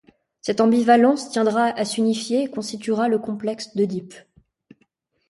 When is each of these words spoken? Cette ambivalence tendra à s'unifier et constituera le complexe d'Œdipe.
Cette 0.41 0.61
ambivalence 0.61 1.29
tendra 1.31 1.65
à 1.65 1.85
s'unifier 1.85 2.41
et 2.41 2.49
constituera 2.49 3.07
le 3.07 3.19
complexe 3.19 3.75
d'Œdipe. 3.75 4.15